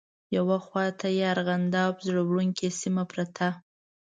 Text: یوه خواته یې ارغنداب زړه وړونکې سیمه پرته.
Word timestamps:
یوه 0.37 0.57
خواته 0.65 1.07
یې 1.17 1.23
ارغنداب 1.33 1.93
زړه 2.07 2.21
وړونکې 2.25 2.67
سیمه 2.81 3.03
پرته. 3.11 3.47